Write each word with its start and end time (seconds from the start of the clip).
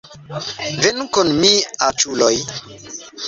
Venu 0.85 1.05
kun 1.17 1.29
mi, 1.43 1.51
aĉuloj 1.89 2.33